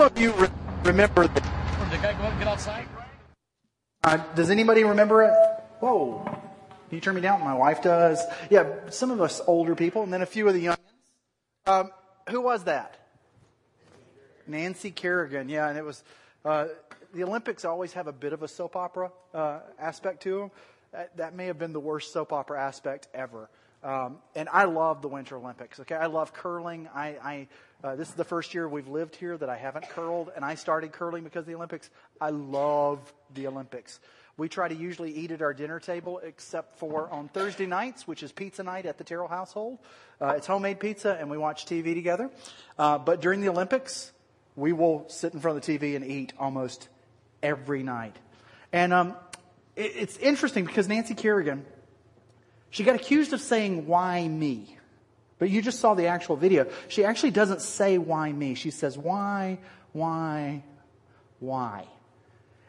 [0.00, 0.48] Some of you re-
[0.84, 2.86] remember the Did the guy go up and get outside?
[4.02, 5.34] Uh, does anybody remember it?
[5.80, 6.22] Whoa.
[6.24, 6.40] Can
[6.96, 7.44] you turn me down?
[7.44, 8.18] My wife does.
[8.48, 10.76] Yeah, some of us older people, and then a few of the young.
[11.66, 11.90] Um,
[12.30, 12.96] who was that?
[14.46, 15.50] Nancy Kerrigan.
[15.50, 16.02] Yeah, and it was.
[16.46, 16.68] Uh,
[17.12, 20.50] the Olympics always have a bit of a soap opera uh, aspect to them.
[20.92, 23.50] That, that may have been the worst soap opera aspect ever.
[23.82, 25.80] Um, and I love the Winter Olympics.
[25.80, 26.88] Okay, I love curling.
[26.94, 27.48] I, I
[27.82, 30.54] uh, this is the first year we've lived here that I haven't curled, and I
[30.54, 31.88] started curling because of the Olympics.
[32.20, 34.00] I love the Olympics.
[34.36, 38.22] We try to usually eat at our dinner table, except for on Thursday nights, which
[38.22, 39.78] is pizza night at the Terrell household.
[40.20, 42.30] Uh, it's homemade pizza, and we watch TV together.
[42.78, 44.12] Uh, but during the Olympics,
[44.56, 46.88] we will sit in front of the TV and eat almost
[47.42, 48.16] every night.
[48.72, 49.16] And um,
[49.76, 51.64] it, it's interesting because Nancy Kerrigan,
[52.70, 54.76] she got accused of saying, Why me?
[55.38, 56.66] But you just saw the actual video.
[56.88, 58.54] She actually doesn't say, Why me?
[58.54, 59.58] She says, Why,
[59.92, 60.62] why,
[61.38, 61.86] why?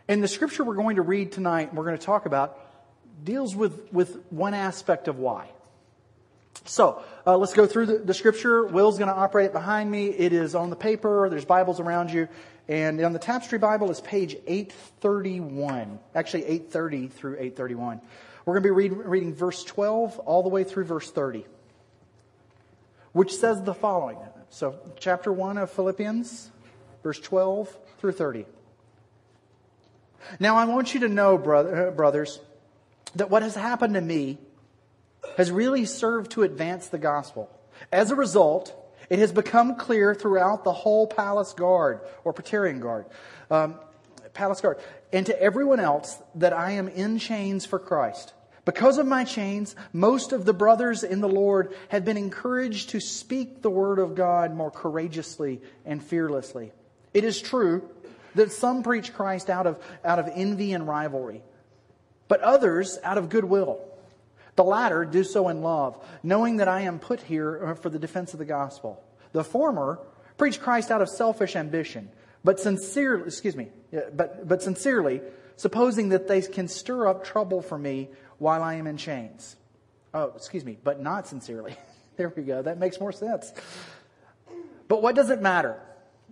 [0.08, 2.58] And the scripture we're going to read tonight, we're going to talk about,
[3.24, 5.48] deals with, with one aspect of why.
[6.66, 8.66] So uh, let's go through the, the scripture.
[8.66, 10.08] Will's going to operate it behind me.
[10.08, 11.30] It is on the paper.
[11.30, 12.28] There's Bibles around you.
[12.68, 16.00] And on the Tapestry Bible is page 831.
[16.14, 18.02] Actually, 830 through 831.
[18.46, 21.46] We're going to be read, reading verse 12 all the way through verse 30,
[23.12, 24.18] which says the following.
[24.50, 26.52] So, chapter 1 of Philippians,
[27.04, 28.46] verse 12 through 30.
[30.40, 32.40] Now, I want you to know, brother, uh, brothers,
[33.16, 34.38] that what has happened to me
[35.38, 37.50] has really served to advance the gospel.
[37.92, 38.76] As a result,
[39.10, 43.06] it has become clear throughout the whole palace guard or Praetorian guard,
[43.50, 43.76] um,
[44.34, 44.80] palace guard,
[45.12, 48.34] and to everyone else that I am in chains for Christ.
[48.64, 53.00] Because of my chains, most of the brothers in the Lord have been encouraged to
[53.00, 56.72] speak the word of God more courageously and fearlessly.
[57.14, 57.90] It is true
[58.36, 61.42] that some preach Christ out of, out of envy and rivalry,
[62.28, 63.80] but others out of goodwill.
[64.56, 68.34] The latter do so in love, knowing that I am put here for the defense
[68.34, 69.02] of the gospel.
[69.32, 70.00] The former
[70.38, 72.10] preach Christ out of selfish ambition,
[72.44, 73.70] but sincerely, excuse me,
[74.14, 75.22] but, but sincerely,
[75.56, 79.56] supposing that they can stir up trouble for me while I am in chains.
[80.14, 81.76] Oh, excuse me, but not sincerely.
[82.18, 82.62] there we go.
[82.62, 83.54] That makes more sense.
[84.88, 85.80] But what does it matter?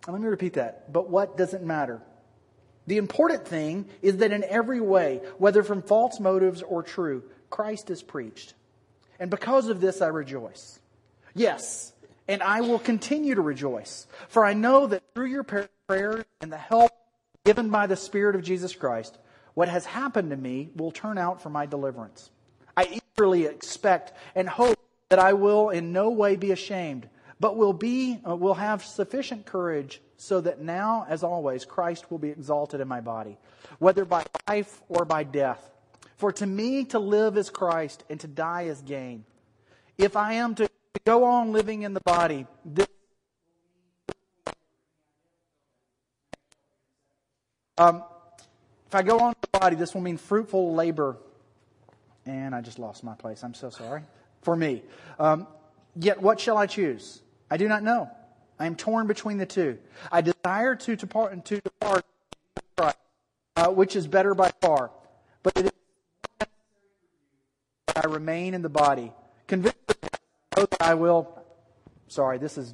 [0.08, 0.92] Let me repeat that.
[0.92, 2.02] But what does it matter?
[2.88, 7.90] The important thing is that in every way, whether from false motives or true, Christ
[7.92, 8.54] is preached.
[9.20, 10.80] And because of this, I rejoice.
[11.36, 11.94] Yes,
[12.28, 14.08] and I will continue to rejoice.
[14.30, 15.44] For I know that through your
[15.90, 16.92] prayers and the help
[17.46, 19.18] given by the Spirit of Jesus Christ,
[19.56, 22.30] what has happened to me will turn out for my deliverance.
[22.78, 24.78] I eagerly expect and hope
[25.10, 29.48] that I will in no way be ashamed, but will be uh, will have sufficient
[29.48, 33.40] courage so that now as always Christ will be exalted in my body,
[33.80, 35.72] whether by life or by death.
[36.18, 39.26] For to me to live is Christ and to die is gain.
[39.98, 40.70] If I am to
[41.04, 42.86] go on living in the body, this
[47.80, 48.04] um,
[48.88, 51.18] if I go on the body, this will mean fruitful labor.
[52.26, 53.44] And I just lost my place.
[53.44, 54.04] I'm so sorry.
[54.42, 54.84] For me.
[55.18, 55.48] Um,
[55.96, 57.22] yet what shall I choose?
[57.50, 58.10] I do not know.
[58.60, 59.80] I am torn between the two.
[60.12, 62.06] I desire to depart, to depart
[63.56, 64.92] uh, which is better by far.
[65.44, 65.72] But it is
[67.96, 69.12] I remain in the body.
[69.48, 69.78] Convinced
[70.56, 71.44] that I will.
[72.08, 72.74] Sorry, this is.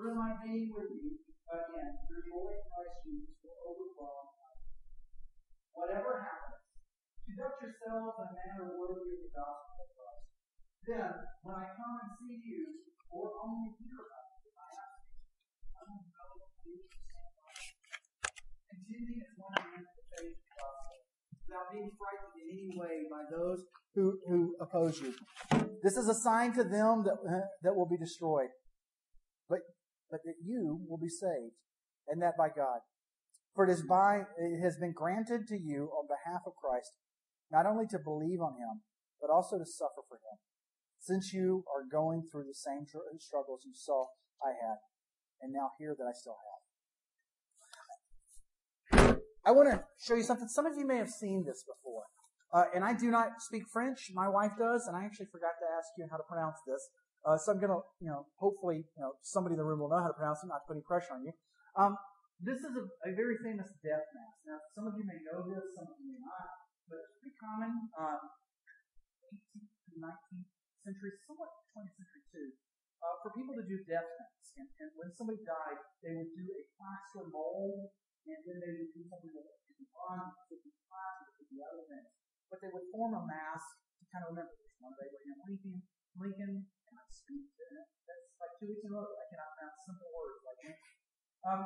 [0.00, 1.12] That through my being with you,
[1.44, 4.32] again, through joy in Christ Jesus, will overflow.
[5.76, 6.64] Whatever happens,
[7.28, 10.24] conduct yourselves in a manner worthy of the gospel of Christ.
[10.88, 11.12] Then,
[11.44, 12.80] when I come and see you,
[13.12, 15.20] or only hear about you, I ask you,
[15.68, 16.80] I will know you
[18.72, 20.96] Contending as one man for the faith of the gospel,
[21.44, 25.12] without being frightened in any way by those who, who oppose you.
[25.84, 27.20] This is a sign to them that,
[27.68, 28.48] that will be destroyed,
[29.44, 29.60] but,
[30.10, 31.54] but that you will be saved,
[32.08, 32.80] and that by God.
[33.54, 36.92] For it is by, it has been granted to you on behalf of Christ,
[37.50, 38.82] not only to believe on him,
[39.20, 40.38] but also to suffer for him,
[41.00, 44.06] since you are going through the same struggles you saw
[44.42, 44.78] I had,
[45.42, 46.60] and now hear that I still have.
[49.44, 50.48] I want to show you something.
[50.48, 52.04] Some of you may have seen this before.
[52.52, 54.10] Uh, and I do not speak French.
[54.12, 56.82] My wife does, and I actually forgot to ask you how to pronounce this.
[57.20, 60.00] Uh, so I'm gonna, you know, hopefully, you know, somebody in the room will know
[60.00, 61.32] how to pronounce it, not to put any pressure on you.
[61.76, 61.92] Um,
[62.40, 64.38] this is a, a, very famous death mask.
[64.48, 66.48] Now, some of you may know this, some of you may not,
[66.88, 67.72] but it's pretty common.
[67.92, 68.20] Um,
[69.28, 70.48] 18th to 19th
[70.80, 72.48] century, somewhat 20th century too,
[73.04, 74.56] uh, for people to do death masks.
[74.56, 77.92] And, and, when somebody died, they would do a plaster mold,
[78.24, 81.34] and then they would do something with it could be bronze, could be plaster, it
[81.38, 82.08] could be other things.
[82.48, 83.68] But they would form a mask
[84.00, 85.76] to kind of remember this one Abraham Lincoln,
[86.18, 86.79] Lincoln, and I
[87.10, 87.86] speak to it.
[88.06, 89.06] That's like two weeks in a row.
[89.06, 90.78] I cannot pronounce simple words like that.
[91.46, 91.62] Um,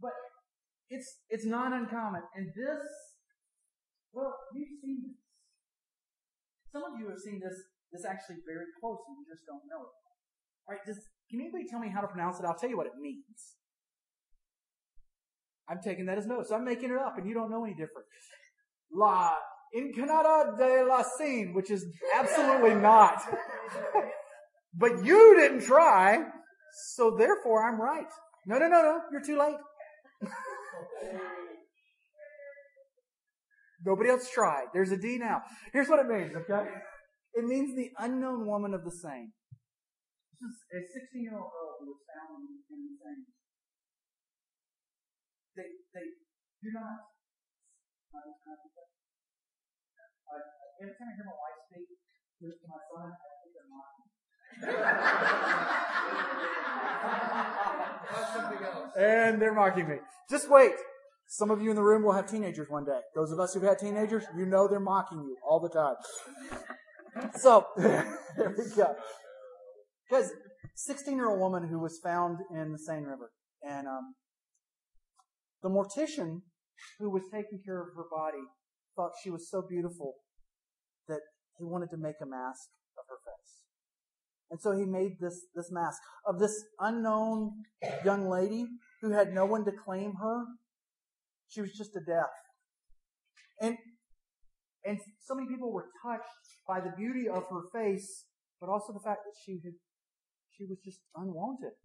[0.00, 0.14] but
[0.90, 2.22] it's it's not uncommon.
[2.34, 2.86] And this,
[4.12, 5.18] well, you've seen this.
[6.72, 7.56] Some of you have seen this
[7.92, 9.94] this actually very close, and you just don't know it.
[10.68, 12.44] All right, does can anybody tell me how to pronounce it?
[12.44, 13.56] I'll tell you what it means.
[15.68, 16.50] I'm taking that as notes.
[16.50, 18.08] I'm making it up, and you don't know any different.
[18.90, 19.34] La
[19.76, 21.84] Incanada de la Scene, which is
[22.14, 23.20] absolutely not.
[24.78, 26.22] but you didn't try,
[26.94, 28.06] so therefore I'm right.
[28.46, 29.58] No, no, no, no, you're too late.
[33.84, 34.66] Nobody else tried.
[34.72, 35.42] There's a D now.
[35.72, 36.70] Here's what it means, okay?
[37.34, 39.30] It means the unknown woman of the Seine.
[40.38, 40.80] This is a
[41.10, 43.26] 16 year old girl who was found in, the Seine.
[45.58, 46.06] They, they
[46.62, 47.10] do not.
[50.78, 51.90] Every time I hear my wife speak
[52.38, 54.07] to my son, I think they're.
[58.98, 59.96] And they're mocking me.
[60.28, 60.72] Just wait.
[61.28, 62.98] Some of you in the room will have teenagers one day.
[63.14, 65.94] Those of us who've had teenagers, you know they're mocking you all the time.
[67.36, 68.96] So, there we go.
[70.08, 70.32] Because
[70.74, 73.30] 16 year old woman who was found in the Seine River.
[73.62, 74.14] And um,
[75.62, 76.40] the mortician
[76.98, 78.42] who was taking care of her body
[78.96, 80.14] thought she was so beautiful
[81.06, 81.20] that
[81.58, 82.68] he wanted to make a mask.
[84.50, 87.52] And so he made this, this mask of this unknown
[88.04, 88.66] young lady
[89.02, 90.44] who had no one to claim her.
[91.48, 92.32] She was just a death.
[93.60, 93.76] And,
[94.84, 96.24] and so many people were touched
[96.66, 98.24] by the beauty of her face,
[98.60, 99.74] but also the fact that she had,
[100.50, 101.76] she was just unwanted,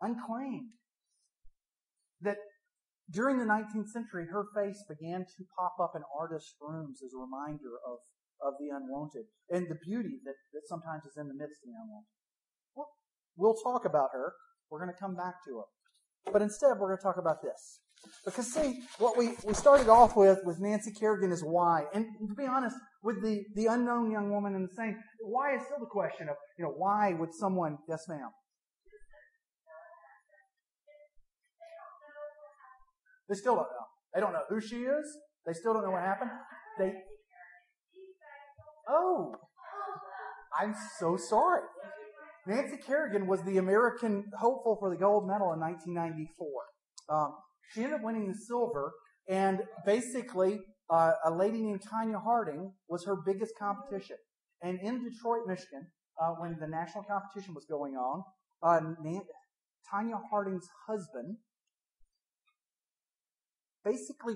[0.00, 0.70] unclaimed.
[2.20, 2.38] That
[3.10, 7.18] during the 19th century, her face began to pop up in artists' rooms as a
[7.18, 7.98] reminder of
[8.44, 11.76] of the unwanted and the beauty that, that sometimes is in the midst of the
[11.76, 12.14] unwanted.
[12.74, 12.88] Well,
[13.36, 14.32] we'll talk about her.
[14.70, 15.68] We're going to come back to her.
[16.32, 17.80] But instead, we're going to talk about this.
[18.24, 21.84] Because see, what we, we started off with with Nancy Kerrigan is why.
[21.94, 25.62] And to be honest, with the, the unknown young woman in the Seine, why is
[25.64, 28.30] still the question of, you know, why would someone, yes ma'am?
[33.28, 33.86] They still don't know.
[34.14, 35.18] They don't know who she is.
[35.46, 36.30] They still don't know what happened.
[36.78, 36.92] They,
[38.88, 39.34] Oh,
[40.58, 41.62] I'm so sorry.
[42.46, 46.48] Nancy Kerrigan was the American hopeful for the gold medal in 1994.
[47.10, 47.34] Um,
[47.70, 48.92] she ended up winning the silver,
[49.28, 54.16] and basically, uh, a lady named Tonya Harding was her biggest competition.
[54.62, 55.86] And in Detroit, Michigan,
[56.20, 58.24] uh, when the national competition was going on,
[58.62, 58.80] uh,
[59.92, 61.36] Tonya Harding's husband
[63.84, 64.34] basically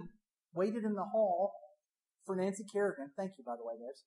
[0.55, 1.53] waited in the hall
[2.27, 3.11] for Nancy Kerrigan.
[3.17, 4.03] Thank you, by the way, guys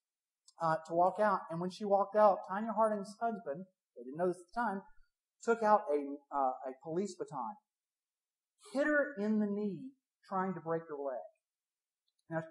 [0.61, 1.41] uh, to walk out.
[1.49, 4.81] And when she walked out, Tonya Harding's husband, they didn't know this at the time,
[5.43, 7.55] took out a, uh, a police baton,
[8.73, 9.79] hit her in the knee,
[10.27, 11.21] trying to break her leg.
[12.29, 12.43] Now,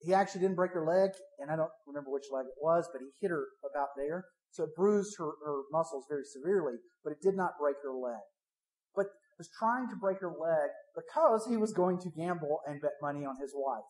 [0.00, 3.00] he actually didn't break her leg, and I don't remember which leg it was, but
[3.00, 4.26] he hit her about there.
[4.50, 8.22] So it bruised her, her muscles very severely, but it did not break her leg.
[8.94, 9.06] But
[9.38, 13.24] was trying to break her leg because he was going to gamble and bet money
[13.24, 13.86] on his wife.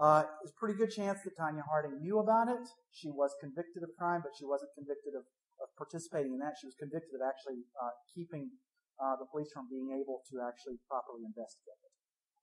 [0.00, 2.64] Uh, there's a pretty good chance that Tonya Harding knew about it.
[2.88, 5.28] She was convicted of crime, but she wasn't convicted of,
[5.60, 6.56] of participating in that.
[6.56, 8.48] She was convicted of actually uh, keeping
[8.96, 11.92] uh, the police from being able to actually properly investigate it.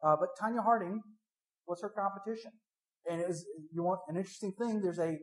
[0.05, 1.01] Uh, but Tonya Harding
[1.65, 2.53] was her competition.
[3.09, 3.41] And it was,
[3.73, 5.17] you want an interesting thing, there's a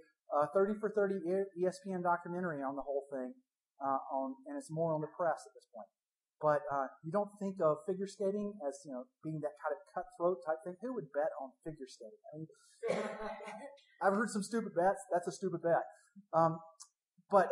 [0.55, 1.23] 30 for 30
[1.55, 3.31] ESPN documentary on the whole thing,
[3.79, 5.87] uh, on, and it's more on the press at this point.
[6.45, 9.81] But uh, you don't think of figure skating as you know being that kind of
[9.97, 10.77] cutthroat type thing.
[10.85, 12.21] Who would bet on figure skating?
[12.21, 12.49] I mean,
[14.05, 15.01] I've heard some stupid bets.
[15.09, 15.81] That's a stupid bet.
[16.37, 16.61] Um,
[17.33, 17.49] but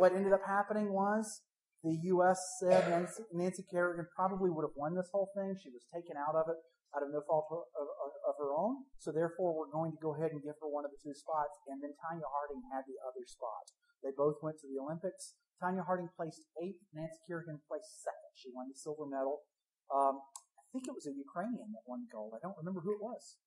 [0.00, 1.44] what ended up happening was
[1.84, 2.40] the U.S.
[2.64, 5.52] said Nancy, Nancy Kerrigan probably would have won this whole thing.
[5.60, 6.56] She was taken out of it
[6.96, 8.86] out of no fault of, of, of, her own.
[9.02, 11.58] So therefore, we're going to go ahead and give her one of the two spots.
[11.66, 13.68] And then Tonya Harding had the other spot.
[14.00, 15.34] They both went to the Olympics.
[15.64, 16.84] Tonya Harding placed eighth.
[16.92, 18.32] Nancy Kerrigan placed second.
[18.36, 19.40] She won the silver medal.
[19.88, 20.20] Um,
[20.60, 22.34] I think it was a Ukrainian that won gold.
[22.36, 23.38] I don't remember who it was.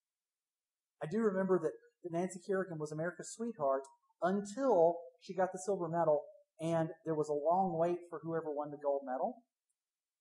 [1.04, 3.84] I do remember that, that Nancy Kerrigan was America's sweetheart
[4.24, 6.24] until she got the silver medal
[6.60, 9.44] and there was a long wait for whoever won the gold medal.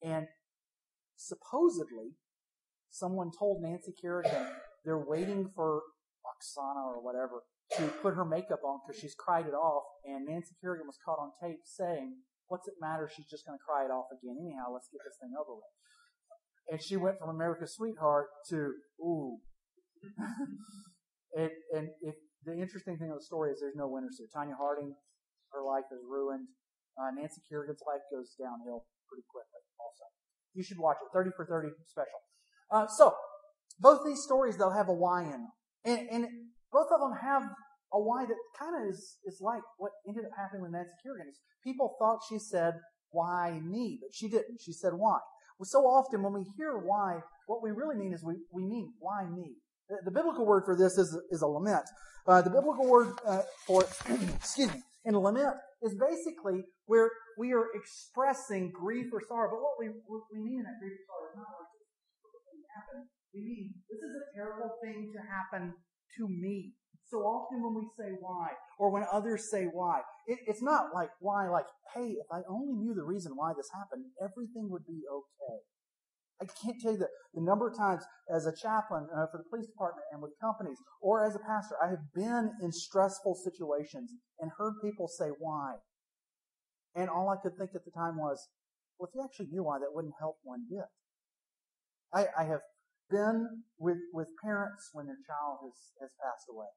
[0.03, 0.26] And
[1.17, 2.12] supposedly,
[2.91, 4.47] someone told Nancy Kerrigan
[4.85, 5.81] they're waiting for
[6.29, 7.43] Oksana or whatever
[7.75, 9.85] to put her makeup on because she's cried it off.
[10.05, 12.15] And Nancy Kerrigan was caught on tape saying,
[12.47, 13.11] What's it matter?
[13.11, 14.39] She's just going to cry it off again.
[14.39, 15.75] Anyhow, let's get this thing over with.
[16.71, 18.71] And she went from America's sweetheart to,
[19.03, 19.43] ooh.
[21.35, 22.15] and, and if,
[22.47, 24.31] the interesting thing of the story is there's no winners here.
[24.31, 24.95] Tonya Harding
[25.51, 26.47] her life is ruined.
[26.95, 30.07] Uh, Nancy Kerrigan's life goes downhill pretty quickly also.
[30.55, 31.11] You should watch it.
[31.13, 32.21] 30 for 30 special.
[32.71, 33.15] Uh, so,
[33.79, 35.53] both these stories, they'll have a why in them.
[35.85, 36.27] And, and
[36.76, 37.42] both of them have
[37.92, 41.33] a why that kind of is, is like what ended up happening with Nancy Kerrigan.
[41.64, 42.75] People thought she said,
[43.11, 43.99] why me?
[44.02, 44.61] But she didn't.
[44.61, 45.18] She said, why?
[45.59, 48.92] Well, so often when we hear why, what we really mean is we, we mean,
[48.99, 49.56] why me?
[49.88, 51.88] The, the biblical word for this is, is a lament.
[52.26, 53.83] Uh, the biblical word uh, for,
[54.37, 59.49] excuse me, and lament is basically where we are expressing grief or sorrow.
[59.49, 61.87] But what we, we mean in that grief or sorrow is not like this
[62.76, 63.09] happen.
[63.33, 65.73] We mean this is a terrible thing to happen
[66.19, 66.73] to me.
[67.09, 71.11] So often when we say why, or when others say why, it, it's not like
[71.21, 75.03] why, like, hey, if I only knew the reason why this happened, everything would be
[75.07, 75.61] okay.
[76.41, 78.05] I can't tell you the, the number of times
[78.35, 81.77] as a chaplain uh, for the police department and with companies or as a pastor,
[81.83, 85.77] I have been in stressful situations and heard people say why.
[86.95, 88.49] And all I could think at the time was,
[88.99, 90.89] well, if you actually knew why, that wouldn't help one bit.
[92.13, 92.61] I, I have
[93.11, 96.71] been with, with parents when their child has, has passed away.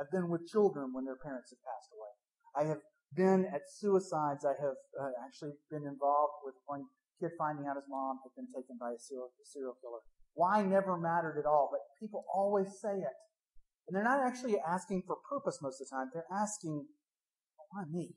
[0.00, 2.12] I've been with children when their parents have passed away.
[2.56, 2.82] I have
[3.14, 4.44] been at suicides.
[4.44, 6.84] I have uh, actually been involved with one
[7.20, 10.00] kid finding out his mom had been taken by a serial, a serial killer.
[10.34, 13.16] Why never mattered at all, but people always say it.
[13.88, 16.10] And they're not actually asking for purpose most of the time.
[16.12, 16.86] They're asking,
[17.70, 18.16] why me?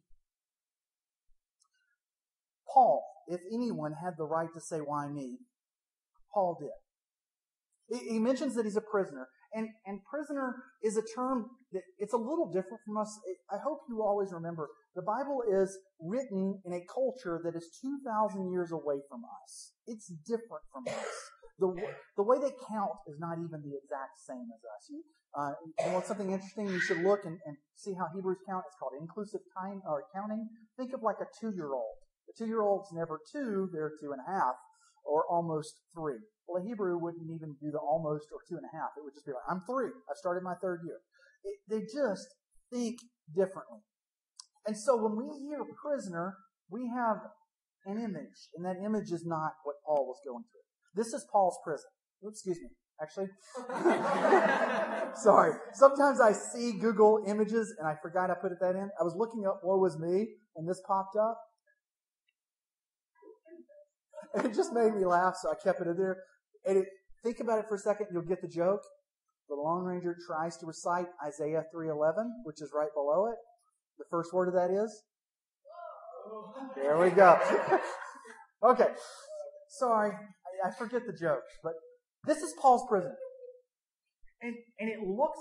[2.74, 5.38] Paul, if anyone had the right to say why me,
[6.34, 6.70] Paul did.
[7.90, 9.28] He mentions that he's a prisoner.
[9.54, 13.20] And, and prisoner is a term that it's a little different from us.
[13.52, 18.52] I hope you always remember the Bible is written in a culture that is 2,000
[18.52, 19.74] years away from us.
[19.88, 21.16] It's different from us.
[21.58, 21.74] The,
[22.16, 24.84] the way they count is not even the exact same as us.
[25.36, 25.54] Uh,
[25.86, 26.68] you want something interesting?
[26.70, 28.64] You should look and, and see how Hebrews count.
[28.68, 30.48] It's called inclusive time or counting.
[30.78, 31.98] Think of like a two-year-old.
[32.28, 34.56] The two-year-old's never two; they're two and a half,
[35.10, 36.22] or almost three.
[36.48, 38.94] Well, a Hebrew wouldn't even do the almost or two and a half.
[38.98, 39.90] It would just be like, I'm three.
[40.10, 41.02] I've started my third year.
[41.44, 42.28] It, they just
[42.72, 43.00] think
[43.36, 43.82] differently.
[44.66, 46.38] And so when we hear prisoner,
[46.70, 47.18] we have
[47.86, 50.68] an image, and that image is not what Paul was going through.
[50.96, 51.90] This is Paul's prison.
[52.26, 52.70] Oops, excuse me.
[53.02, 53.28] Actually,
[55.16, 55.54] sorry.
[55.72, 58.90] Sometimes I see Google images and I forgot I put that in.
[59.00, 61.40] I was looking up "Woe was me" and this popped up.
[64.34, 66.18] And it just made me laugh, so I kept it in there.
[66.66, 66.86] And it,
[67.24, 68.82] think about it for a second, you'll get the joke.
[69.50, 73.36] The Lone Ranger tries to recite Isaiah 3:11, which is right below it.
[73.98, 75.04] The first word of that is?
[76.76, 77.40] There we go.
[78.64, 78.90] okay.
[79.70, 81.74] Sorry, I, I forget the joke, but
[82.26, 83.16] this is Paul's prison.
[84.42, 85.40] And, and it looks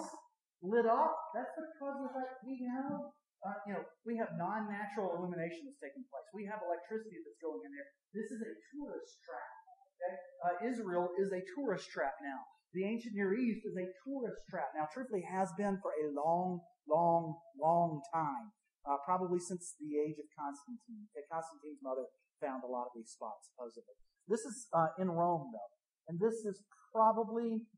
[0.63, 1.17] lit up.
[1.35, 3.01] That's because of the we have,
[3.47, 6.27] uh, you know, we have non-natural illumination that's taking place.
[6.35, 7.89] We have electricity that's going in there.
[8.11, 9.53] This is a tourist trap.
[9.99, 10.15] Okay?
[10.43, 12.43] Uh, Israel is a tourist trap now.
[12.75, 14.91] The ancient Near East is a tourist trap now.
[14.91, 18.53] Truthfully, has been for a long, long, long time.
[18.87, 21.05] Uh, probably since the age of Constantine.
[21.13, 22.09] Okay, Constantine's mother
[22.41, 23.93] found a lot of these spots, supposedly.
[24.27, 25.73] This is uh, in Rome, though.
[26.09, 27.69] And this is probably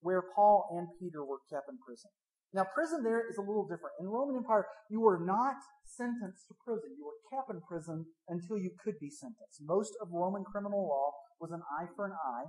[0.00, 2.10] where Paul and Peter were kept in prison.
[2.54, 4.00] Now, prison there is a little different.
[4.00, 6.96] In the Roman Empire, you were not sentenced to prison.
[6.96, 9.60] You were kept in prison until you could be sentenced.
[9.60, 12.48] Most of Roman criminal law was an eye for an eye,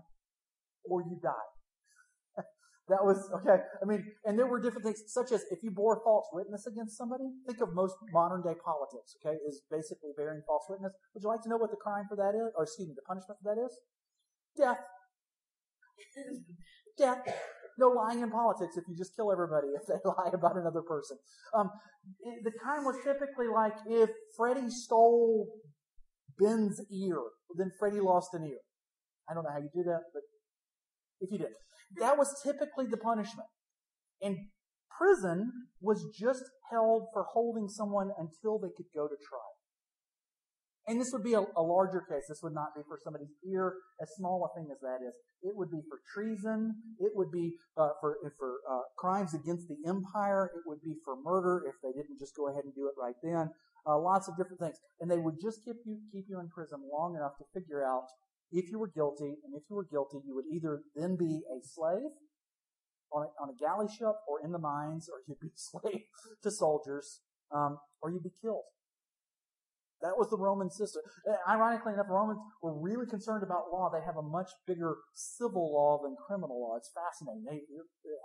[0.86, 1.52] or you died.
[2.88, 3.60] that was, okay.
[3.60, 6.96] I mean, and there were different things, such as if you bore false witness against
[6.98, 10.94] somebody, think of most modern day politics, okay, is basically bearing false witness.
[11.14, 12.56] Would you like to know what the crime for that is?
[12.56, 13.76] Or excuse me, the punishment for that is?
[14.56, 14.80] Death.
[16.98, 17.28] Death.
[17.80, 21.18] No lying in politics if you just kill everybody if they lie about another person.
[21.58, 21.70] Um,
[22.44, 25.48] the crime was typically like if Freddie stole
[26.38, 27.18] Ben's ear.
[27.58, 28.60] Then Freddie lost an ear.
[29.30, 30.24] I don't know how you do that, but
[31.22, 31.54] if you did.
[32.00, 33.48] That was typically the punishment.
[34.22, 34.38] And
[34.98, 39.49] prison was just held for holding someone until they could go to trial.
[40.90, 42.26] And this would be a, a, larger case.
[42.28, 45.14] This would not be for somebody's ear, as small a thing as that is.
[45.44, 46.74] It would be for treason.
[46.98, 50.50] It would be uh, for for uh, crimes against the empire.
[50.56, 53.14] It would be for murder if they didn't just go ahead and do it right
[53.22, 53.52] then.
[53.86, 56.82] Uh, lots of different things, and they would just keep you keep you in prison
[56.92, 58.10] long enough to figure out
[58.52, 61.62] if you were guilty, and if you were guilty, you would either then be a
[61.62, 62.10] slave
[63.14, 66.02] on a, on a galley ship or in the mines, or you'd be a slave
[66.42, 67.22] to soldiers,
[67.54, 68.66] um, or you'd be killed.
[70.00, 71.04] That was the Roman system.
[71.44, 73.92] Ironically enough, Romans were really concerned about law.
[73.92, 76.80] They have a much bigger civil law than criminal law.
[76.80, 77.44] It's fascinating.
[77.44, 77.68] They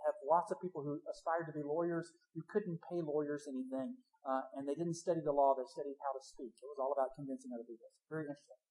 [0.07, 2.15] have lots of people who aspired to be lawyers.
[2.39, 5.59] You couldn't pay lawyers anything, uh, and they didn't study the law.
[5.59, 6.55] They studied how to speak.
[6.55, 7.91] It was all about convincing other people.
[8.07, 8.63] Very interesting.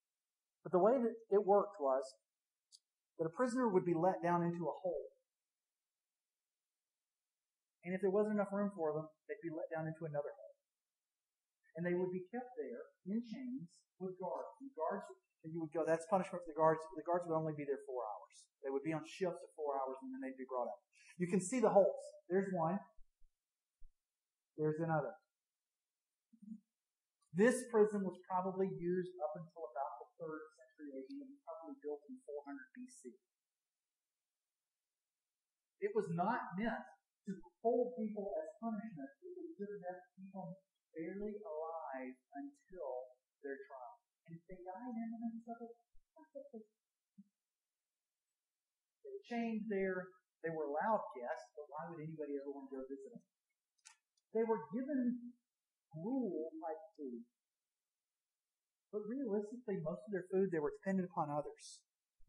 [0.63, 2.07] But the way that it worked was
[3.19, 5.11] that a prisoner would be let down into a hole.
[7.83, 10.42] And if there wasn't enough room for them, they'd be let down into another hole.
[11.75, 13.65] And they would be kept there in chains
[13.97, 14.53] with guards.
[14.61, 15.09] And guards,
[15.43, 16.81] and you would go, that's punishment for the guards.
[16.93, 18.35] The guards would only be there four hours.
[18.61, 20.81] They would be on shifts of four hours and then they'd be brought out.
[21.19, 22.03] You can see the holes.
[22.29, 22.79] There's one.
[24.55, 25.13] There's another.
[27.33, 32.05] This prison was probably used up until about the 3rd century AD and probably built
[32.05, 33.17] in 400 BC.
[35.81, 36.85] It was not meant
[37.25, 37.33] to
[37.65, 39.09] hold people as punishment.
[39.25, 40.53] It was just to keep them
[40.93, 42.91] barely alive until
[43.41, 43.97] their trial.
[44.29, 45.75] And if they died in the midst of it,
[49.03, 50.07] they were chained there.
[50.45, 53.23] They were allowed guests, but why would anybody ever want to go visit them?
[54.35, 55.33] They were given
[55.95, 57.23] rule like food.
[58.91, 61.81] But realistically, most of their food, they were dependent upon others.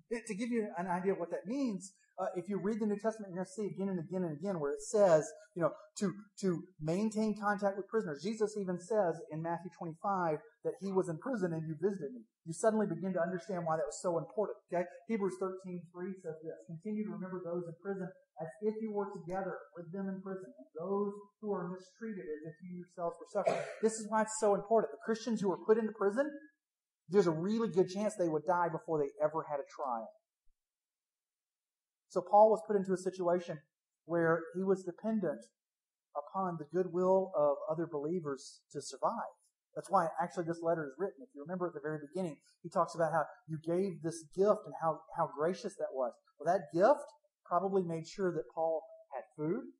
[0.08, 2.86] It, to give you an idea of what that means, uh, if you read the
[2.86, 5.62] New Testament, you're going to see again and again and again where it says, you
[5.62, 8.22] know, to, to maintain contact with prisoners.
[8.22, 12.22] Jesus even says in Matthew 25 that he was in prison and you visited me.
[12.46, 14.86] You suddenly begin to understand why that was so important, okay?
[15.08, 18.06] Hebrews 13, 3 says this, continue to remember those in prison
[18.40, 22.42] as if you were together with them in prison, and those who are mistreated as
[22.50, 23.62] if you yourselves were suffering.
[23.80, 24.90] This is why it's so important.
[24.90, 26.30] The Christians who were put into prison,
[27.08, 30.10] there's a really good chance they would die before they ever had a trial.
[32.14, 33.58] So Paul was put into a situation
[34.06, 35.42] where he was dependent
[36.14, 39.34] upon the goodwill of other believers to survive.
[39.74, 41.26] That's why actually this letter is written.
[41.26, 44.62] If you remember at the very beginning, he talks about how you gave this gift
[44.62, 46.14] and how, how gracious that was.
[46.38, 47.02] Well, that gift
[47.44, 49.74] probably made sure that Paul had food,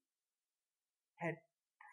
[1.23, 1.39] had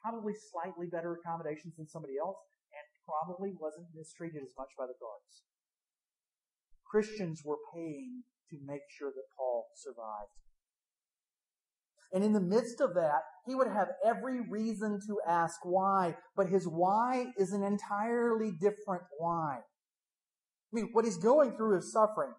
[0.01, 2.41] probably slightly better accommodations than somebody else,
[2.73, 5.45] and probably wasn't mistreated as much by the guards.
[6.89, 10.31] Christians were paying to make sure that Paul survived.
[12.13, 16.49] And in the midst of that, he would have every reason to ask why, but
[16.49, 19.59] his why is an entirely different why.
[19.59, 22.33] I mean, what he's going through is suffering,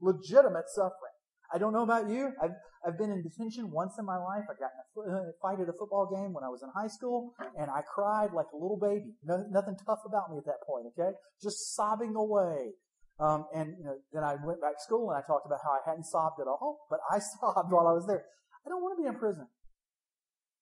[0.00, 1.14] legitimate suffering.
[1.52, 2.30] I don't know about you.
[2.42, 2.54] I've,
[2.86, 4.44] I've been in detention once in my life.
[4.48, 4.70] I got
[5.06, 7.70] in a uh, fight at a football game when I was in high school, and
[7.70, 9.14] I cried like a little baby.
[9.24, 11.16] No, nothing tough about me at that point, okay?
[11.42, 12.72] Just sobbing away.
[13.18, 15.74] Um, and you know, then I went back to school and I talked about how
[15.74, 18.24] I hadn't sobbed at all, but I sobbed while I was there.
[18.64, 19.46] I don't want to be in prison.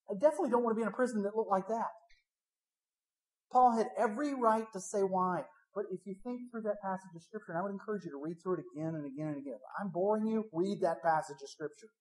[0.09, 1.91] I definitely don't want to be in a prison that looked like that.
[3.53, 5.43] Paul had every right to say why.
[5.75, 8.17] But if you think through that passage of Scripture, and I would encourage you to
[8.17, 9.61] read through it again and again and again.
[9.79, 11.93] I'm boring you, read that passage of Scripture.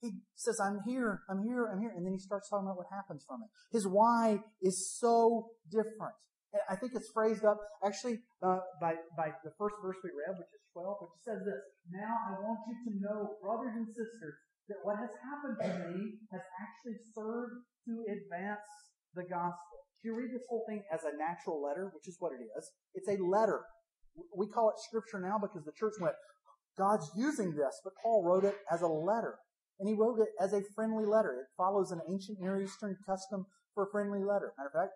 [0.00, 1.92] He says, I'm here, I'm here, I'm here.
[1.94, 3.76] And then he starts talking about what happens from it.
[3.76, 6.16] His why is so different.
[6.68, 10.52] I think it's phrased up actually uh, by, by the first verse we read, which
[10.52, 14.36] is 12, which says this Now I want you to know, brothers and sisters,
[14.68, 18.66] that what has happened to me has actually served to advance
[19.14, 19.86] the gospel.
[19.98, 22.64] If you read this whole thing as a natural letter, which is what it is,
[22.94, 23.62] it's a letter.
[24.36, 26.14] We call it scripture now because the church went,
[26.76, 29.38] God's using this, but Paul wrote it as a letter.
[29.78, 31.36] And he wrote it as a friendly letter.
[31.40, 34.52] It follows an ancient Near Eastern custom for a friendly letter.
[34.56, 34.92] Matter of fact,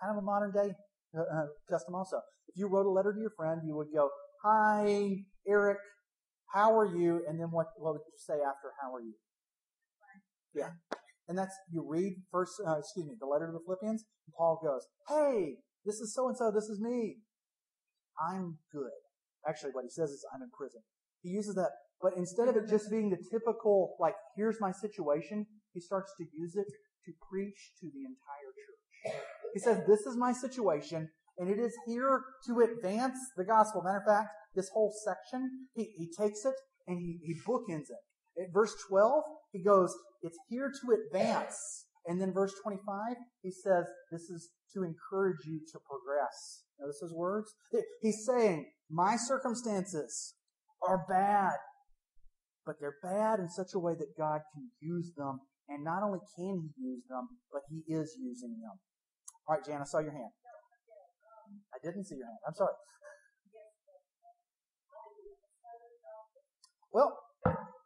[0.00, 0.74] kind of a modern day
[1.16, 2.20] uh, uh, custom also.
[2.48, 4.10] If you wrote a letter to your friend, you would go,
[4.44, 5.78] Hi, Eric,
[6.52, 7.22] how are you?
[7.28, 9.14] And then what, what would you say after how are you?
[10.54, 10.70] Yeah.
[11.28, 14.60] And that's, you read first, uh, excuse me, the letter to the Philippians, and Paul
[14.62, 17.16] goes, Hey, this is so and so, this is me.
[18.20, 19.00] I'm good.
[19.48, 20.82] Actually, what he says is, I'm in prison.
[21.22, 21.70] He uses that,
[22.00, 26.24] but instead of it just being the typical, like, here's my situation, he starts to
[26.36, 26.66] use it
[27.06, 29.41] to preach to the entire church.
[29.54, 33.82] He says, this is my situation, And it is here to advance the gospel.
[33.82, 36.54] Matter of fact, this whole section, he, he takes it
[36.86, 38.40] and he, he bookends it.
[38.40, 41.86] At verse 12, he goes, it's here to advance.
[42.06, 46.64] And then verse 25, he says, this is to encourage you to progress.
[46.80, 47.52] Notice his words?
[48.00, 50.34] He's saying, my circumstances
[50.86, 51.56] are bad,
[52.66, 55.40] but they're bad in such a way that God can use them.
[55.68, 58.78] And not only can he use them, but he is using them.
[59.48, 60.30] All right, Jan, I saw your hand.
[61.74, 62.38] I didn't see your hand.
[62.46, 62.72] I'm sorry.
[66.92, 67.18] Well,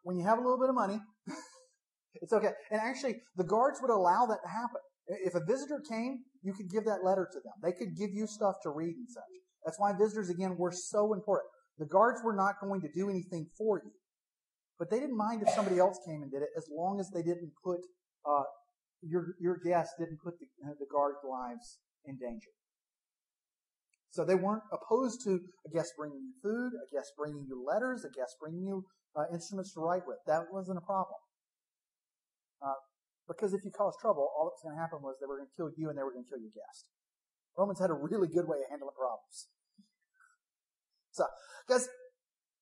[0.02, 1.00] when you have a little bit of money,
[2.14, 2.50] it's okay.
[2.70, 4.80] And actually, the guards would allow that to happen.
[5.08, 7.54] If a visitor came, you could give that letter to them.
[7.62, 9.22] They could give you stuff to read and such.
[9.64, 11.50] That's why visitors, again, were so important.
[11.78, 13.90] The guards were not going to do anything for you.
[14.78, 17.22] But they didn't mind if somebody else came and did it as long as they
[17.22, 17.80] didn't put,
[18.28, 18.44] uh,
[19.02, 22.50] your, your guest didn't put the, uh, the guard's lives in danger.
[24.10, 28.04] So they weren't opposed to a guest bringing you food, a guest bringing you letters,
[28.04, 30.16] a guest bringing you uh, instruments to write with.
[30.26, 31.20] That wasn't a problem.
[32.64, 32.80] Uh,
[33.28, 35.56] because if you cause trouble, all that's going to happen was they were going to
[35.56, 36.88] kill you and they were going to kill your guest.
[37.58, 39.48] Romans had a really good way of handling problems.
[41.12, 41.24] So,
[41.66, 41.88] because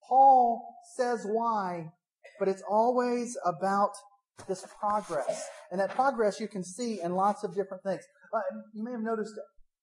[0.09, 1.90] Paul says why,
[2.38, 3.94] but it's always about
[4.49, 5.47] this progress.
[5.70, 8.03] And that progress you can see in lots of different things.
[8.33, 8.40] Uh,
[8.75, 9.33] you may have noticed.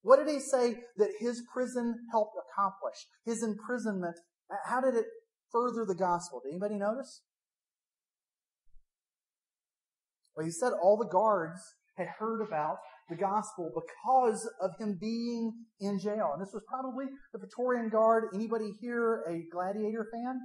[0.03, 3.05] What did he say that his prison helped accomplish?
[3.25, 4.15] His imprisonment,
[4.65, 5.05] how did it
[5.51, 6.41] further the gospel?
[6.43, 7.21] Did anybody notice?
[10.35, 11.61] Well, he said all the guards
[11.97, 12.77] had heard about
[13.09, 16.31] the gospel because of him being in jail.
[16.33, 18.25] And this was probably the Praetorian Guard.
[18.33, 20.39] Anybody here a gladiator fan?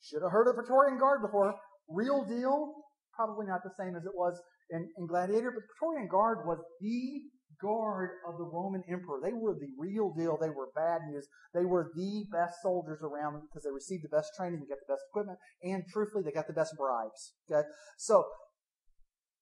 [0.00, 1.54] Should have heard of Praetorian Guard before.
[1.88, 2.74] Real deal.
[3.14, 6.58] Probably not the same as it was in, in Gladiator, but the Praetorian Guard was
[6.80, 7.22] the
[7.60, 9.20] guard of the Roman emperor.
[9.22, 10.38] They were the real deal.
[10.40, 11.26] They were bad news.
[11.54, 14.94] They were the best soldiers around because they received the best training, they got the
[14.94, 17.34] best equipment, and truthfully, they got the best bribes.
[17.50, 17.66] Okay?
[17.98, 18.24] So,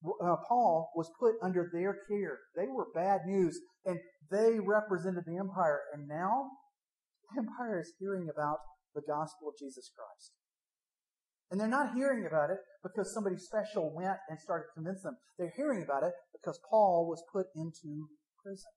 [0.04, 2.38] uh, Paul was put under their care.
[2.56, 3.98] They were bad news, and
[4.30, 5.80] they represented the empire.
[5.94, 6.50] And now,
[7.30, 8.58] the empire is hearing about
[8.94, 10.32] the gospel of Jesus Christ.
[11.52, 15.18] And they're not hearing about it because somebody special went and started to convince them.
[15.38, 18.08] They're hearing about it because Paul was put into
[18.42, 18.72] prison.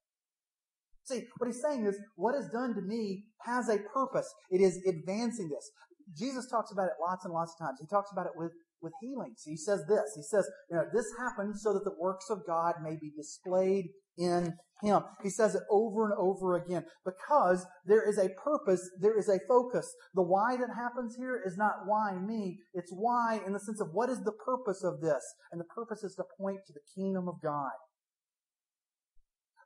[1.05, 4.27] See, what he's saying is, what is done to me has a purpose.
[4.51, 5.71] It is advancing this.
[6.19, 7.79] Jesus talks about it lots and lots of times.
[7.79, 9.41] He talks about it with with healings.
[9.43, 10.13] He says this.
[10.15, 13.89] He says, you know, this happens so that the works of God may be displayed
[14.17, 15.01] in him.
[15.23, 19.39] He says it over and over again because there is a purpose, there is a
[19.47, 19.93] focus.
[20.13, 23.93] The why that happens here is not why me, it's why in the sense of
[23.93, 25.23] what is the purpose of this?
[25.51, 27.71] And the purpose is to point to the kingdom of God.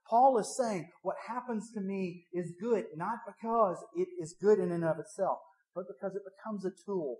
[0.07, 4.71] Paul is saying what happens to me is good, not because it is good in
[4.71, 5.37] and of itself,
[5.75, 7.17] but because it becomes a tool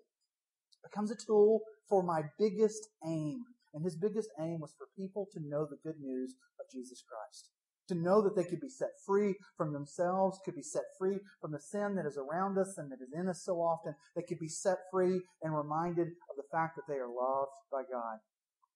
[0.83, 3.43] becomes a tool for my biggest aim.
[3.73, 7.49] And his biggest aim was for people to know the good news of Jesus Christ.
[7.89, 11.51] To know that they could be set free from themselves, could be set free from
[11.51, 13.95] the sin that is around us and that is in us so often.
[14.15, 17.81] They could be set free and reminded of the fact that they are loved by
[17.91, 18.19] God.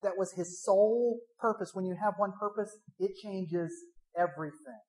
[0.02, 1.72] That was his sole purpose.
[1.74, 3.72] When you have one purpose, it changes
[4.18, 4.82] everything.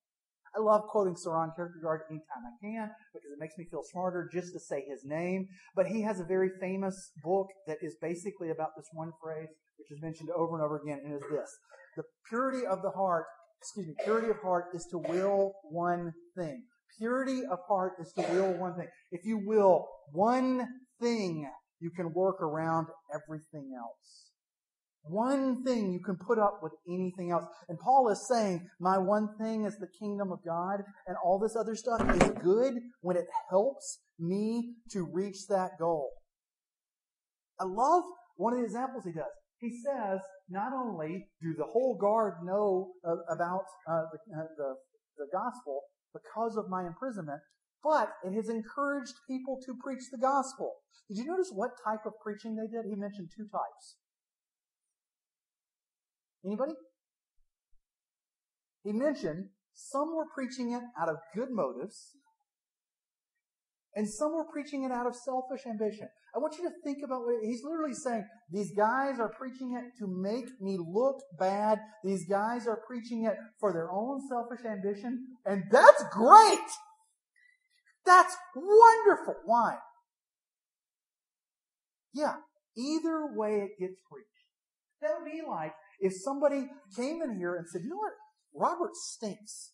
[0.56, 4.52] I love quoting Soren Kierkegaard anytime I can because it makes me feel smarter just
[4.52, 5.48] to say his name.
[5.74, 9.90] But he has a very famous book that is basically about this one phrase, which
[9.90, 11.50] is mentioned over and over again, and is this.
[11.96, 13.24] The purity of the heart,
[13.60, 16.64] excuse me, purity of heart is to will one thing.
[16.98, 18.88] Purity of heart is to will one thing.
[19.10, 20.66] If you will one
[21.00, 21.48] thing,
[21.80, 24.30] you can work around everything else.
[25.06, 27.44] One thing you can put up with anything else.
[27.68, 31.56] And Paul is saying, my one thing is the kingdom of God, and all this
[31.56, 36.10] other stuff is good when it helps me to reach that goal.
[37.60, 38.04] I love
[38.36, 39.26] one of the examples he does.
[39.64, 44.74] He says, not only do the whole guard know uh, about uh, the, uh, the,
[45.16, 45.80] the gospel
[46.12, 47.40] because of my imprisonment,
[47.82, 50.74] but it has encouraged people to preach the gospel.
[51.08, 52.84] Did you notice what type of preaching they did?
[52.86, 53.96] He mentioned two types.
[56.44, 56.74] Anybody?
[58.82, 62.10] He mentioned some were preaching it out of good motives,
[63.96, 66.08] and some were preaching it out of selfish ambition.
[66.34, 68.26] I want you to think about what he's literally saying.
[68.50, 71.78] These guys are preaching it to make me look bad.
[72.02, 76.58] These guys are preaching it for their own selfish ambition, and that's great!
[78.04, 79.36] That's wonderful.
[79.46, 79.76] Why?
[82.12, 82.34] Yeah,
[82.76, 84.28] either way it gets preached.
[85.00, 88.12] That would be like if somebody came in here and said, you know what?
[88.54, 89.72] Robert stinks.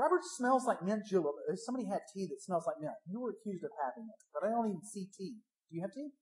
[0.00, 1.36] Robert smells like mint julep.
[1.52, 4.16] If somebody had tea that smells like mint, you were accused of having it.
[4.32, 5.44] But I don't even see tea.
[5.68, 6.16] Do you have tea?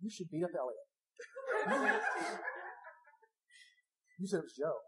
[0.00, 0.88] You should beat up Elliot.
[4.18, 4.80] you said it was Joe.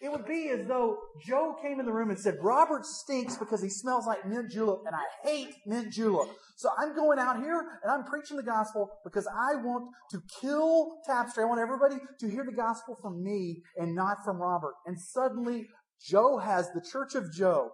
[0.00, 3.62] It would be as though Joe came in the room and said, Robert stinks because
[3.62, 6.28] he smells like mint julep and I hate mint julep.
[6.56, 10.98] So I'm going out here and I'm preaching the gospel because I want to kill
[11.06, 11.44] Tapestry.
[11.44, 14.74] I want everybody to hear the gospel from me and not from Robert.
[14.86, 15.66] And suddenly
[16.04, 17.70] Joe has the church of Joe.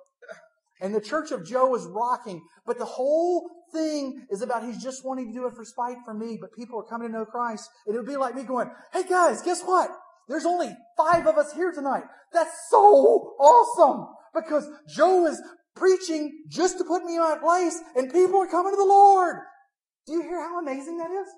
[0.81, 5.05] And the church of Joe is rocking, but the whole thing is about he's just
[5.05, 7.69] wanting to do it for spite for me, but people are coming to know Christ.
[7.87, 9.91] And it would be like me going, hey guys, guess what?
[10.29, 12.05] There's only five of us here tonight.
[12.33, 15.41] That's so awesome because Joe is
[15.75, 19.37] preaching just to put me in my place and people are coming to the Lord.
[20.07, 21.29] Do you hear how amazing that is?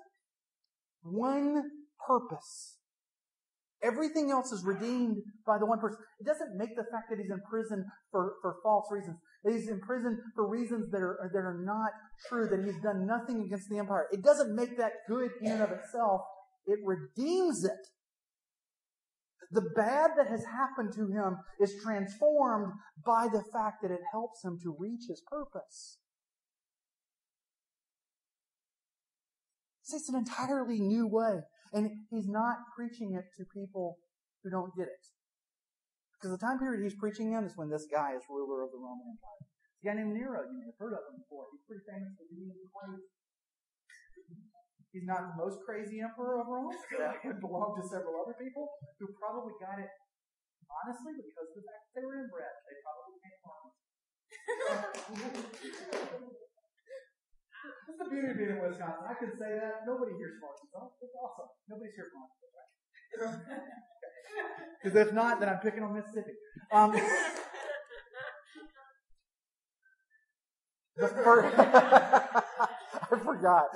[1.03, 1.63] One
[2.05, 2.77] purpose.
[3.83, 5.97] Everything else is redeemed by the one person.
[6.19, 9.17] It doesn't make the fact that he's in prison for, for false reasons.
[9.43, 11.89] That he's in prison for reasons that are, that are not
[12.29, 14.05] true, that he's done nothing against the empire.
[14.11, 16.21] It doesn't make that good in and of itself.
[16.67, 17.79] It redeems it
[19.51, 22.71] the bad that has happened to him is transformed
[23.05, 25.97] by the fact that it helps him to reach his purpose.
[29.83, 31.43] See, it's an entirely new way.
[31.73, 33.97] And he's not preaching it to people
[34.43, 35.03] who don't get it.
[36.15, 38.79] Because the time period he's preaching in is when this guy is ruler of the
[38.79, 39.41] Roman Empire.
[39.41, 41.49] A guy named Nero, you may have heard of him before.
[41.51, 43.03] He's pretty famous for being crazy.
[44.91, 46.75] He's not the most crazy emperor of Rome.
[47.23, 48.67] He belonged to several other people
[48.99, 49.87] who probably got it
[50.67, 52.51] honestly because of the fact that they were inbred.
[52.67, 53.71] They probably came from.
[57.87, 59.07] That's the beauty of being in Wisconsin.
[59.07, 59.87] I can say that.
[59.87, 60.91] Nobody hears from Arkansas.
[61.03, 61.49] It's awesome.
[61.71, 62.67] Nobody's here from Arkansas.
[64.81, 66.31] Because if not, then I'm picking on Mississippi.
[66.71, 66.91] Um,
[70.97, 73.67] the first, I forgot.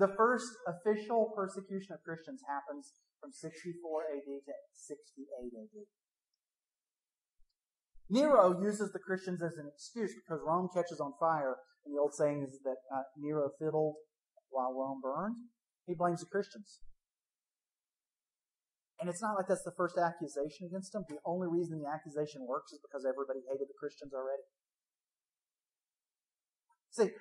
[0.00, 5.76] The first official persecution of Christians happens from 64 AD to 68 AD.
[8.08, 12.14] Nero uses the Christians as an excuse because Rome catches on fire, and the old
[12.16, 14.00] saying is that uh, Nero fiddled
[14.48, 15.36] while Rome burned.
[15.86, 16.80] He blames the Christians.
[19.00, 21.04] And it's not like that's the first accusation against him.
[21.08, 24.48] The only reason the accusation works is because everybody hated the Christians already.
[26.88, 27.12] See,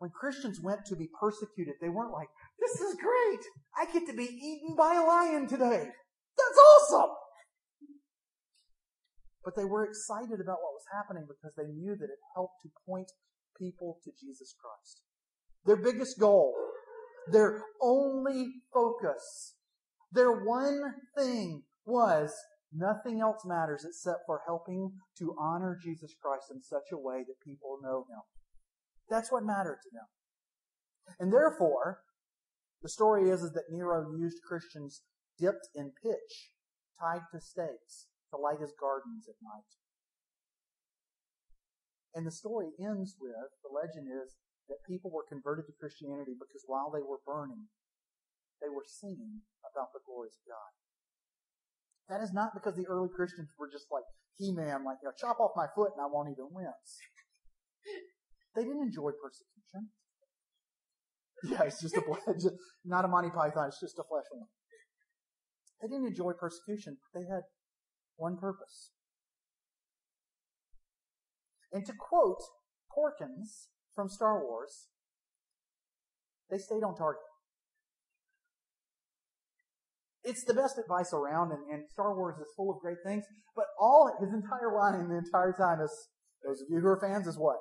[0.00, 3.44] when Christians went to be persecuted, they weren't like, this is great.
[3.76, 5.84] I get to be eaten by a lion today.
[6.38, 7.10] That's awesome.
[9.44, 12.70] But they were excited about what was happening because they knew that it helped to
[12.88, 13.12] point
[13.58, 15.02] people to Jesus Christ.
[15.66, 16.54] Their biggest goal,
[17.30, 19.54] their only focus,
[20.12, 20.80] their one
[21.14, 22.32] thing was
[22.72, 27.44] nothing else matters except for helping to honor Jesus Christ in such a way that
[27.44, 28.22] people know him.
[29.10, 30.06] That's what mattered to them.
[31.18, 32.00] And therefore,
[32.82, 35.02] the story is, is that Nero used Christians
[35.38, 36.54] dipped in pitch,
[37.00, 39.74] tied to stakes, to light his gardens at night.
[42.14, 46.62] And the story ends with, the legend is, that people were converted to Christianity because
[46.66, 47.66] while they were burning,
[48.62, 50.70] they were singing about the glories of God.
[52.06, 54.06] That is not because the early Christians were just like
[54.38, 57.02] He-Man, like, you know, chop off my foot and I won't even wince.
[58.54, 59.90] They didn't enjoy persecution.
[61.44, 62.02] Yeah, it's just a
[62.34, 63.68] just, not a Monty Python.
[63.68, 64.48] It's just a flesh wound.
[65.80, 66.98] They didn't enjoy persecution.
[67.14, 67.42] They had
[68.16, 68.90] one purpose.
[71.72, 72.42] And to quote
[72.90, 74.88] Porkins from Star Wars,
[76.50, 77.22] they stayed on target.
[80.22, 83.24] It's the best advice around, and, and Star Wars is full of great things,
[83.56, 86.08] but all his entire line the entire time is,
[86.44, 87.56] those of you who are fans, is what?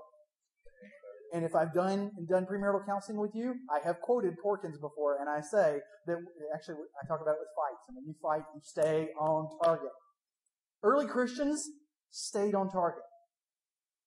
[1.34, 5.30] And if I've done done premarital counseling with you, I have quoted Porkins before, and
[5.30, 6.18] I say that
[6.56, 7.86] actually I talk about it with fights.
[7.88, 9.92] And when you fight, you stay on target.
[10.82, 11.70] Early Christians
[12.10, 13.04] stayed on target.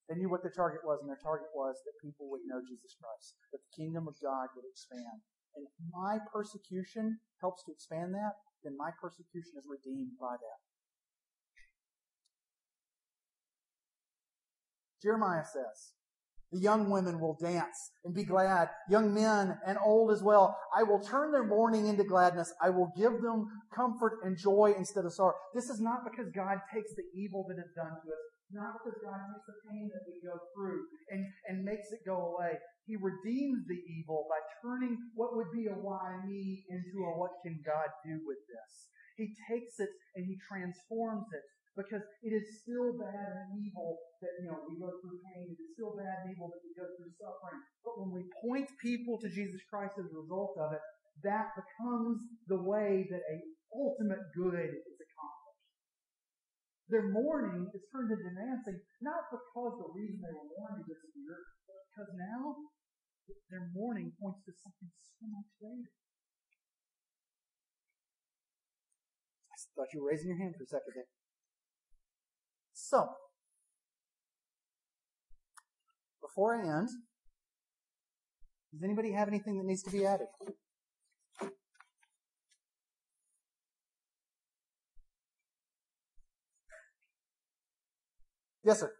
[0.08, 2.96] They knew what their target was, and their target was that people would know Jesus
[2.98, 5.22] Christ, that the kingdom of God would expand.
[5.54, 10.60] And if my persecution helps to expand that, then my persecution is redeemed by that.
[15.02, 15.94] Jeremiah says,
[16.52, 20.54] the young women will dance and be glad, young men and old as well.
[20.76, 22.52] I will turn their mourning into gladness.
[22.62, 25.34] I will give them comfort and joy instead of sorrow.
[25.54, 29.00] This is not because God takes the evil that is done to us, not because
[29.00, 32.60] God takes the pain that we go through and, and makes it go away.
[32.84, 37.32] He redeems the evil by turning what would be a why me into a what
[37.40, 38.92] can God do with this.
[39.16, 44.32] He takes it and he transforms it because it is still bad and evil that,
[44.40, 45.48] you know, we go through pain.
[45.48, 47.60] It is still bad and evil that we go through suffering.
[47.80, 50.84] But when we point people to Jesus Christ as a result of it,
[51.24, 53.36] that becomes the way that a
[53.72, 55.64] ultimate good is accomplished.
[56.92, 61.80] Their mourning is turned into dancing, not because the reason they were mourning disappeared, but
[61.88, 62.52] because now
[63.48, 65.88] their mourning points to something so much greater.
[69.48, 71.08] I thought you were raising your hand for a second there.
[72.84, 73.08] So,
[76.20, 76.88] before I end,
[78.72, 80.26] does anybody have anything that needs to be added?
[88.64, 88.92] Yes, sir.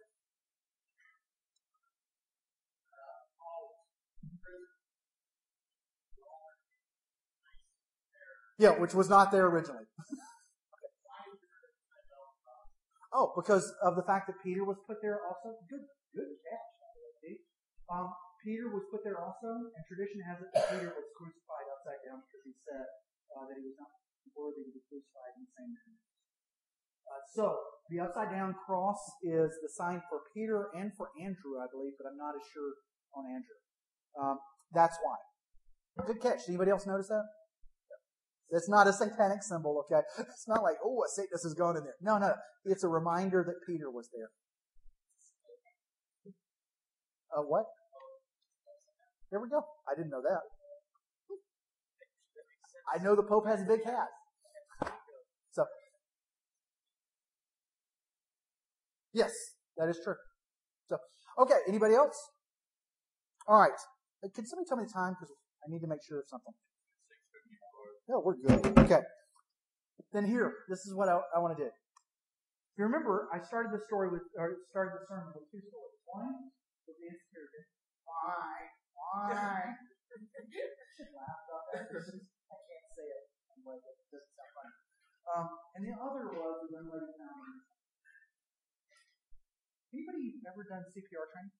[8.57, 9.83] Yeah, which was not there originally.
[13.13, 15.53] Oh, because of the fact that Peter was put there also.
[15.69, 15.85] Good,
[16.17, 16.73] good catch.
[17.93, 18.09] Um,
[18.41, 22.25] Peter was put there also, and tradition has it that Peter was crucified upside down
[22.25, 22.85] because he said
[23.37, 23.91] uh, that he was not
[24.35, 25.99] worthy to be crucified in the same manner.
[27.07, 27.45] Uh, so
[27.93, 32.09] the upside down cross is the sign for Peter and for Andrew, I believe, but
[32.09, 32.71] I'm not as sure
[33.15, 33.59] on Andrew.
[34.17, 34.37] Um,
[34.73, 35.19] that's why.
[36.07, 36.49] Good catch.
[36.49, 37.23] Anybody else notice that?
[38.53, 40.05] It's not a satanic symbol, okay?
[40.19, 41.95] It's not like, oh, a Satanist is going in there.
[42.01, 42.33] No, no.
[42.65, 44.29] It's a reminder that Peter was there.
[47.35, 47.65] Uh, what?
[49.31, 49.65] There we go.
[49.89, 50.41] I didn't know that.
[52.93, 54.91] I know the Pope has a big hat.
[55.51, 55.65] So,
[59.13, 59.31] yes,
[59.77, 60.15] that is true.
[60.89, 60.97] So,
[61.41, 62.19] okay, anybody else?
[63.47, 63.71] All right.
[64.35, 65.15] Can somebody tell me the time?
[65.19, 65.33] Because
[65.65, 66.53] I need to make sure of something.
[68.07, 68.59] No, we're good.
[68.83, 68.99] Okay.
[70.11, 71.69] Then here, this is what I, I want to do.
[71.69, 75.97] If you remember, I started the story with, or started the sermon with two stories.
[76.09, 76.51] One
[76.85, 77.63] was the insecurity.
[78.03, 78.67] Why?
[78.91, 79.33] Why?
[80.13, 83.23] I can't say it.
[83.63, 84.75] Like, it doesn't sound funny.
[85.23, 85.47] Um,
[85.79, 87.63] and the other was the young lady found
[89.93, 91.53] Anybody ever done CPR training?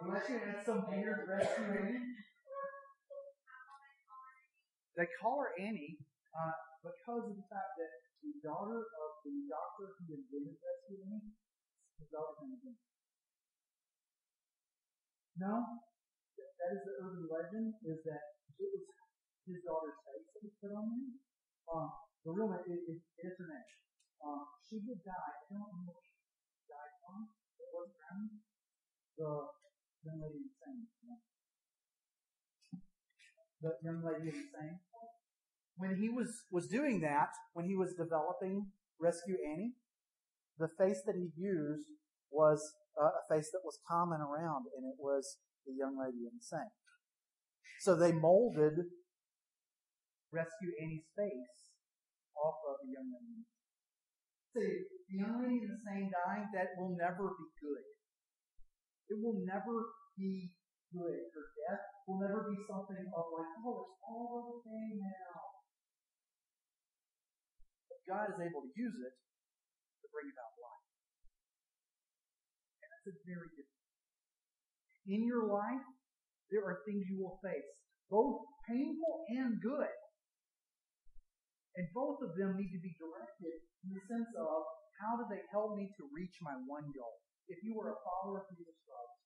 [0.00, 2.00] Unless you had some weird rescue
[4.96, 6.00] They call her Annie
[6.32, 7.92] uh, because of the fact that
[8.24, 11.36] the daughter of the doctor who invented rescue Annie,
[12.00, 12.76] his daughter's name
[15.36, 15.56] No,
[16.36, 17.72] that is the urban legend.
[17.84, 18.24] Is that
[18.60, 18.84] it was
[19.48, 21.16] his daughter's face that was put on there?
[21.68, 21.88] Um,
[22.24, 23.68] the real it, it, it is her name.
[24.20, 25.32] Um, she did die.
[25.48, 26.12] I don't know what she
[26.68, 27.39] died from.
[27.72, 27.90] Was
[29.16, 29.30] the
[30.04, 30.86] young lady saying.
[33.62, 34.78] The young lady saying.
[35.76, 39.74] When he was, was doing that, when he was developing Rescue Annie,
[40.58, 41.88] the face that he used
[42.30, 46.36] was uh, a face that was common around, and it was the young lady in
[46.36, 46.68] the Seine.
[47.80, 48.76] So they molded
[50.32, 51.72] Rescue Annie's face
[52.36, 53.44] off of the young lady.
[53.44, 53.59] See, the
[54.54, 57.84] young only in the Seine dying, that will never be good.
[59.10, 60.50] It will never be
[60.90, 61.18] good.
[61.34, 65.38] Her death will never be something of like, oh, it's all okay now.
[67.90, 70.86] But God is able to use it to bring about life.
[72.82, 73.86] And that's a very different
[75.10, 75.86] In your life,
[76.50, 77.66] there are things you will face,
[78.10, 79.94] both painful and good.
[81.80, 83.56] And both of them need to be directed
[83.88, 84.58] in the sense of
[85.00, 87.16] how do they help me to reach my one goal?
[87.50, 89.18] if you were a follower of Jesus Christ,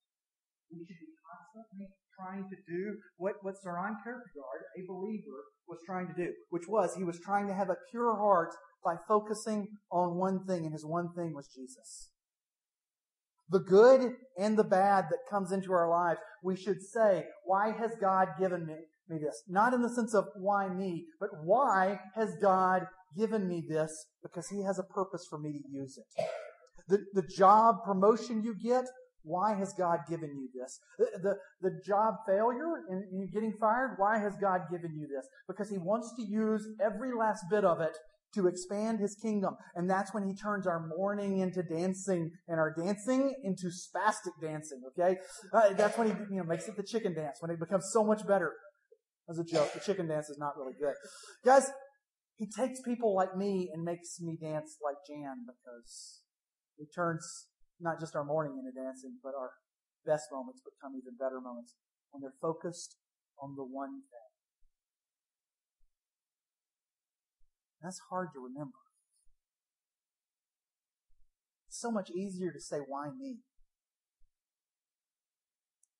[0.72, 6.08] we should be constantly trying to do what, what Soren Kierkegaard, a believer, was trying
[6.08, 8.50] to do, which was he was trying to have a pure heart
[8.82, 12.10] by focusing on one thing, and his one thing was Jesus.
[13.50, 17.92] The good and the bad that comes into our lives, we should say, why has
[18.00, 18.76] God given me,
[19.08, 19.42] me this?
[19.48, 22.86] Not in the sense of why me, but why has God
[23.16, 24.06] given me this?
[24.22, 26.24] Because he has a purpose for me to use it.
[26.88, 28.84] The, the job promotion you get,
[29.22, 30.78] why has God given you this?
[30.98, 35.26] The, the, the job failure and you getting fired, why has God given you this?
[35.48, 37.96] Because He wants to use every last bit of it
[38.34, 39.56] to expand His kingdom.
[39.74, 44.82] And that's when He turns our mourning into dancing and our dancing into spastic dancing,
[44.88, 45.16] okay?
[45.52, 48.04] Uh, that's when He, you know, makes it the chicken dance, when it becomes so
[48.04, 48.52] much better.
[49.28, 50.94] As a joke, the chicken dance is not really good.
[51.44, 51.70] Guys,
[52.36, 56.22] He takes people like me and makes me dance like Jan because
[56.76, 57.46] he turns
[57.80, 59.52] not just our morning into dancing, but our
[60.04, 61.74] best moments become even better moments
[62.10, 62.96] when they're focused
[63.40, 64.30] on the one thing.
[67.80, 68.78] That's hard to remember.
[71.68, 73.38] It's so much easier to say, why me?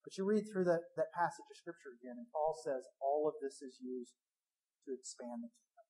[0.05, 3.33] But you read through that, that passage of scripture again, and Paul says all of
[3.41, 4.13] this is used
[4.85, 5.85] to expand the kingdom.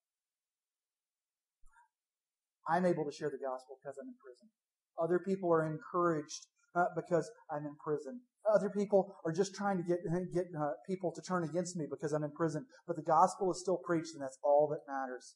[2.71, 4.47] I'm able to share the gospel because I'm in prison.
[4.95, 6.47] Other people are encouraged
[6.79, 8.23] uh, because I'm in prison.
[8.47, 9.99] Other people are just trying to get
[10.33, 12.65] get uh, people to turn against me because I'm in prison.
[12.87, 15.35] But the gospel is still preached, and that's all that matters.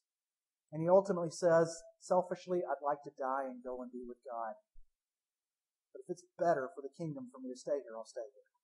[0.71, 1.67] And he ultimately says,
[1.99, 4.53] selfishly, I'd like to die and go and be with God.
[5.91, 8.58] But if it's better for the kingdom for me to stay here, I'll stay here.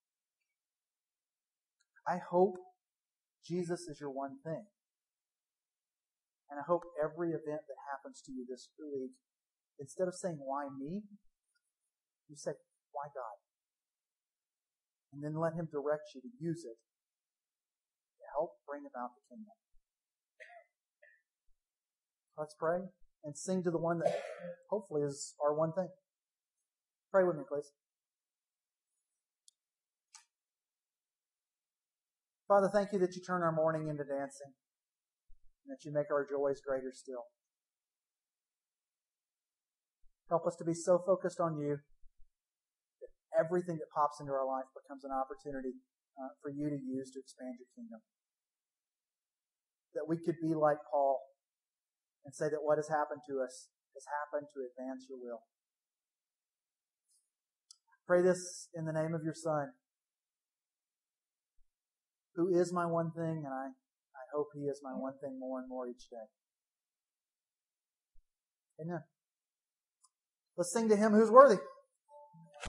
[2.06, 2.56] I hope
[3.44, 4.66] Jesus is your one thing.
[6.50, 9.10] And I hope every event that happens to you this week,
[9.80, 11.02] instead of saying, why me?
[12.28, 12.52] You say,
[12.92, 13.36] why God?
[15.12, 16.78] And then let Him direct you to use it
[18.18, 19.54] to help bring about the kingdom.
[22.38, 22.80] Let's pray
[23.24, 24.20] and sing to the one that
[24.70, 25.88] hopefully is our one thing.
[27.10, 27.70] Pray with me, please.
[32.46, 34.54] Father, thank you that you turn our mourning into dancing
[35.66, 37.26] and that you make our joys greater still.
[40.30, 41.78] Help us to be so focused on you
[43.02, 45.74] that everything that pops into our life becomes an opportunity
[46.14, 47.98] uh, for you to use to expand your kingdom.
[49.94, 51.18] That we could be like Paul
[52.24, 55.42] and say that what has happened to us has happened to advance your will.
[58.06, 59.74] Pray this in the name of your Son,
[62.36, 65.58] who is my one thing, and I, I hope he is my one thing more
[65.58, 66.26] and more each day.
[68.80, 69.00] Amen.
[70.56, 71.58] Let's sing to him who's worthy.